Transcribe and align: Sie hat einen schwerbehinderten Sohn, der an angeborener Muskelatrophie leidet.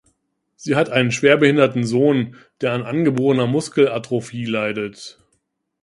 Sie 0.55 0.75
hat 0.75 0.89
einen 0.89 1.11
schwerbehinderten 1.11 1.83
Sohn, 1.83 2.35
der 2.61 2.71
an 2.73 2.81
angeborener 2.81 3.45
Muskelatrophie 3.45 4.45
leidet. 4.45 5.19